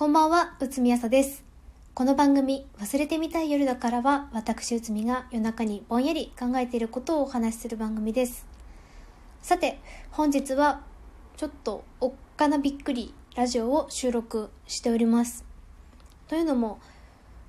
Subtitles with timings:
[0.00, 1.44] こんばんは、内海朝です。
[1.92, 8.46] この番組、忘れてみたい夜だからは、私内海が夜中にぼんやり考えていることをお話しする番組です。
[9.42, 9.78] さて、
[10.10, 10.80] 本日は、
[11.36, 15.44] ちょっとおっかなびっくりラジオを収録しております。
[16.28, 16.80] というのも、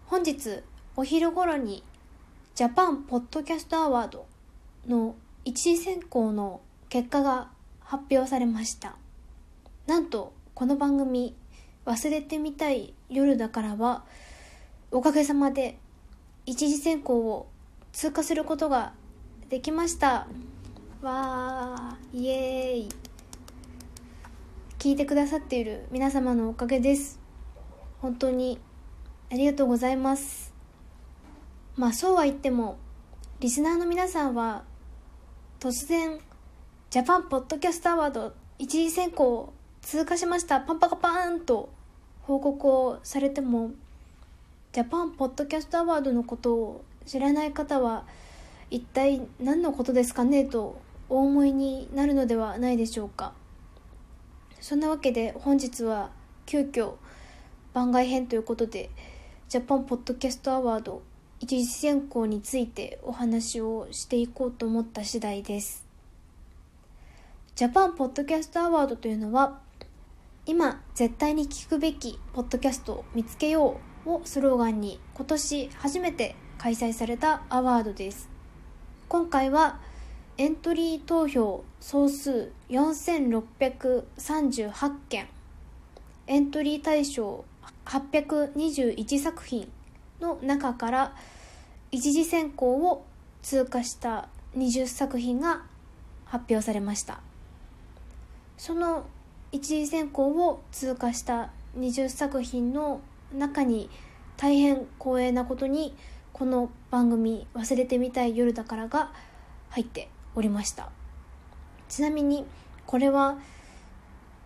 [0.08, 0.62] 本日
[0.98, 1.86] お昼頃に、
[2.56, 4.26] ジャパンポッドキャストアワード
[4.90, 5.16] の
[5.46, 6.60] 一次選考の
[6.90, 7.48] 結果が
[7.80, 8.98] 発表されました。
[9.88, 11.34] なんと、この番組、
[11.86, 14.04] 忘れてみたい夜だからは、
[14.92, 15.78] おかげさまで
[16.46, 17.48] 一次選考を
[17.92, 18.94] 通過することが
[19.50, 20.28] できました。
[21.02, 22.90] わー、イエーイ。
[24.80, 27.20] 聞いてくださっている皆様のおかげです。
[28.00, 28.60] 本当に
[29.32, 30.54] ありがとうございます。
[31.76, 32.78] まあそうは言っても、
[33.40, 34.64] リスナーの皆さんは
[35.60, 36.20] 突然、
[36.90, 40.62] ジャパンポッドキャストアワード一次選考を通過しました。
[40.62, 41.70] パンパカパーンと
[42.22, 43.72] 報告をされても
[44.72, 48.06] ジャパンポッドキャストアワードのことを知らない方は
[48.70, 53.34] 一体何のことですかねとお思いになるのではないでしょうか。
[54.62, 56.12] そんなわけで本日は
[56.46, 56.94] 急遽
[57.74, 58.90] 番外編ということで
[59.50, 61.02] ジャパンポッドキャストアワード
[61.40, 65.86] 一次選考についてお話をしていこうと思った次第です。
[67.56, 69.60] ジャパンポッドキャストアワードというのは
[70.48, 78.28] 今絶対に聞くべきポッドキャストを見つけようをスローガンに今年初めて開催されたアワードです。
[79.08, 79.80] 今回は
[80.40, 85.28] エントリー投票総数4638件。
[86.26, 87.46] エントリー対象
[87.86, 89.72] 821作品
[90.20, 91.14] の中から
[91.92, 93.06] 一次選考を
[93.44, 95.62] 通過した20作品が
[96.26, 97.22] 発表されました。
[98.58, 99.06] その
[99.52, 103.02] 一次選考を通過した20作品の
[103.34, 103.90] 中に
[104.38, 105.94] 大変光栄なことに
[106.32, 109.12] この番組「忘れてみたい夜だから」が
[109.70, 110.90] 入っておりました。
[111.90, 112.46] ちなみに
[112.86, 113.38] これは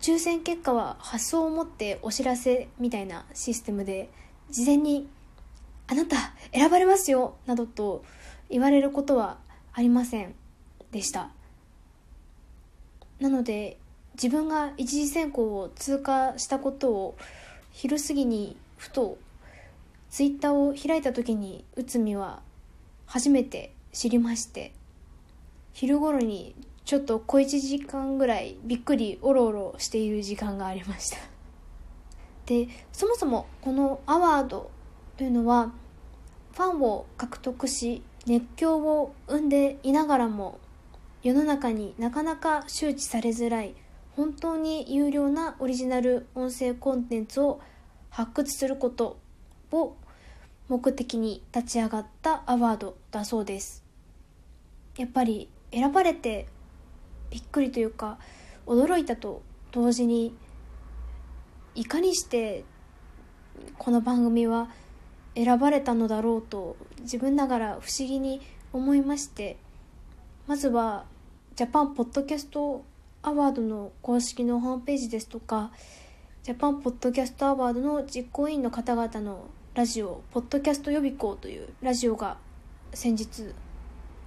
[0.01, 4.09] 抽選結果は発送をもってお知らせみたいなシステムで
[4.49, 5.07] 事前に
[5.88, 6.17] 「あなた
[6.51, 8.03] 選ばれますよ」などと
[8.49, 9.38] 言われることは
[9.71, 10.33] ありません
[10.91, 11.29] でした。
[13.19, 13.77] なので
[14.15, 17.17] 自分が一次選考を通過したことを
[17.71, 19.17] 昼過ぎにふと
[20.09, 22.41] ツイッターを開いた時に内海は
[23.05, 24.73] 初めて知りまして
[25.73, 26.55] 昼頃に
[26.85, 31.17] ちょっと小1時間ぐらいびっくりおろおろしている時間がありました。
[32.45, 34.69] でそもそもこのアワード
[35.17, 35.73] というのは
[36.53, 40.59] ファンを獲得し熱狂を生んでいながらも
[41.23, 43.75] 世の中になかなか周知されづらい
[44.15, 47.59] 本当に有料なオリジナル音声コンテンツを
[48.09, 49.17] 発掘すること
[49.71, 49.95] を
[50.69, 53.83] 目的に立ち上がったアワードだそうです。
[54.97, 56.47] やっぱり選ばれて
[57.29, 58.17] びっくりというか
[58.65, 60.33] 驚いたと同時に
[61.75, 62.63] いかにして
[63.77, 64.69] この番組は
[65.35, 69.57] 選ばれたのだろうと自分ながら不思議に思いまして。
[70.47, 71.05] まずは
[71.55, 72.83] ジャパンポッドキャスト
[73.25, 75.72] アワードの公式のホームページですとか
[76.44, 82.38] ジャパンポッドキャストアワードの実行委員の方々のラジオ「ポッドキャスト予備校」というラジオが
[82.94, 83.52] 先日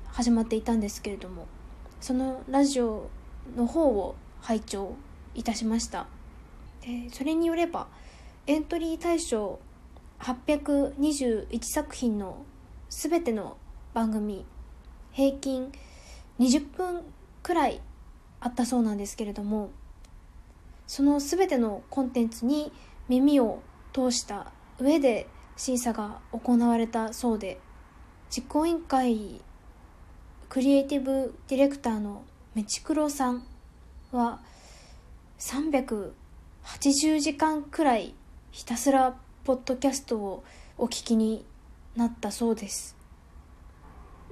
[0.09, 1.47] 始まっていたんですけれども
[2.01, 3.09] そのラジオ
[3.55, 4.97] の方を拝聴
[5.37, 6.09] いたしました。
[6.81, 7.87] でそれによれば
[8.49, 9.61] エントリー対象
[10.19, 12.45] 821作品の
[12.89, 13.59] 全ての
[13.95, 14.45] 番組
[15.13, 15.71] 平均
[16.41, 17.03] 20分
[17.45, 17.81] くらい
[18.41, 19.71] あったそうなんですけれども
[20.87, 22.73] その全てのコンテンツに
[23.09, 23.63] 耳を
[23.93, 25.27] 通した上で
[25.57, 27.61] 審査が行われたそうで
[28.31, 29.41] 実行委員会
[30.49, 33.45] クリエイティブディレクターのメチクロさん
[34.13, 34.41] は
[35.39, 36.13] 380
[37.21, 38.15] 時間くらい
[38.51, 40.45] ひたすらポッドキャストを
[40.77, 41.45] お聞きに
[41.97, 42.97] なったそうです。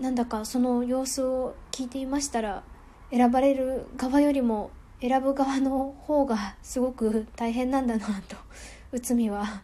[0.00, 2.62] なんだかその様子を聞いていましたら
[3.10, 4.70] 選ばれる側よりも
[5.00, 8.36] 選ぶ側の方がすごく大変なんだなと
[8.92, 9.62] 内海は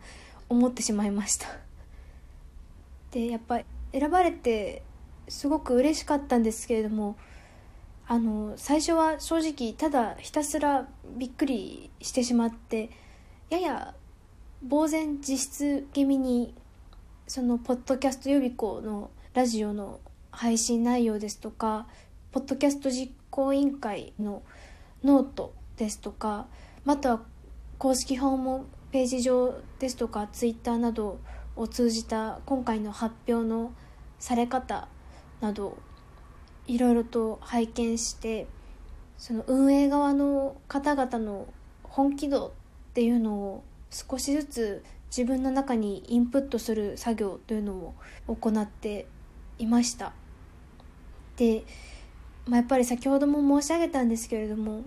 [0.48, 1.46] 思ってしまいました。
[3.10, 3.60] でやっぱ
[3.92, 4.82] 選ばれて
[5.28, 7.16] すごく嬉しかったんですけれども
[8.06, 12.90] あの最初は正直ただひたすらびっくりしてしまって
[13.48, 13.94] やや
[14.68, 16.54] 呆然自失気味に
[17.26, 20.00] そのポッドキャスト予備校のラジオの
[20.30, 21.86] 配信内容ですとか
[22.32, 24.42] ポッドキャスト実行委員会の
[25.02, 26.46] ノートですとか
[26.84, 27.22] または
[27.78, 31.18] 公式ホームページ上ですとかツイッターなど
[31.56, 33.72] を通じた今回の発表の
[34.18, 34.86] され方
[35.40, 35.78] など
[36.66, 38.46] いろいろと拝見して
[39.16, 41.48] その運営側の方々の
[41.82, 42.50] 本気度っ
[42.94, 47.94] ていうのを少しずつ自分の中にインプットする作業というのを
[48.26, 49.06] 行って
[49.58, 50.12] いました。
[51.36, 51.64] で、
[52.46, 54.82] まあ、やっぱり先ほども申し上げたんですけれども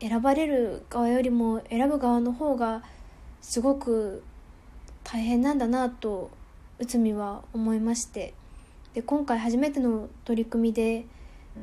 [0.00, 2.82] 選ばれる側よりも選ぶ側の方が
[3.40, 4.22] すごく
[5.04, 6.30] 大変なんだなと
[6.78, 8.34] 内海は思いまして
[8.94, 11.06] で今回初めての取り組みで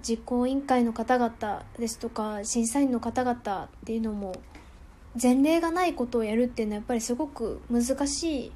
[0.01, 4.34] 実行委員会の方々ですとか審査員の方々っていうのも
[5.22, 8.52] 前例がないことをやるっていうのはやっぱりすごく難しい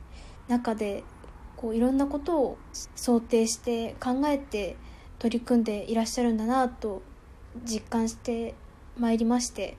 [0.47, 1.03] 中で
[1.55, 2.57] こういろんなことを
[2.95, 4.75] 想定して考えて
[5.23, 7.01] 取り組んでいらっしゃるんだなと
[7.63, 8.55] 実感して
[8.99, 9.77] まいりまして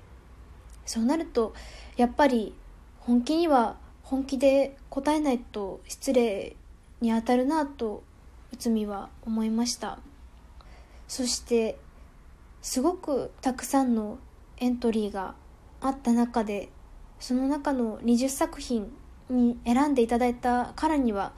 [0.86, 1.52] そうなると
[1.98, 2.54] やっぱり
[3.00, 6.56] 本気には本気で答えないと失礼
[7.02, 8.02] にあたるなと
[8.54, 9.98] 内海は思いました。
[11.08, 11.76] そして
[12.62, 14.16] すごくたくさんの
[14.56, 15.34] エントリーが
[15.82, 16.70] あった中で
[17.20, 18.90] その中の20作品
[19.28, 21.32] に選んでいただいたからには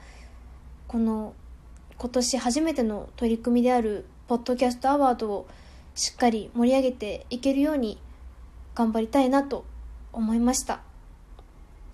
[0.87, 1.35] この
[1.99, 5.49] 今年初めての取り組みであるポッドキャストアワードを
[5.95, 7.99] しっかり盛り上げていけるように
[8.75, 9.65] 頑張りたいなと
[10.13, 10.81] 思いました。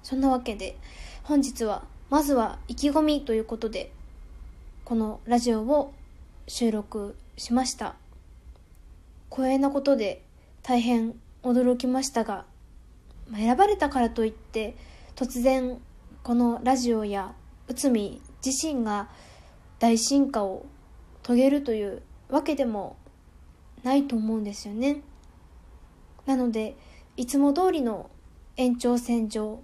[0.02, 0.76] そんなわけで
[1.22, 3.93] 本日はまずは意気込みということで
[4.84, 5.94] このラジオを
[6.49, 7.94] 収録しました。
[9.31, 10.22] 光栄なことで
[10.62, 11.14] 大変
[11.44, 12.44] 驚きましたが、
[13.32, 14.76] 選ばれたからといって
[15.14, 15.78] 突然
[16.25, 17.34] このラジオや
[17.69, 19.08] 内海自身が
[19.82, 20.64] 大進化を
[21.25, 22.96] 遂げるというわけでも
[23.82, 25.00] ないと思うんですよね。
[26.25, 26.76] なので
[27.17, 28.08] いつも通りの
[28.56, 29.61] 延長線上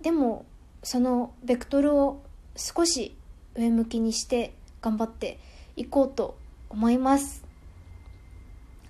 [0.00, 0.46] でも
[0.84, 2.22] そのベクトルを
[2.54, 3.16] 少し
[3.56, 5.40] 上向きにして頑張って
[5.74, 6.38] いこうと
[6.70, 7.44] 思います。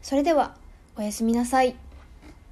[0.03, 0.55] それでは
[0.99, 1.77] おやすみなさい。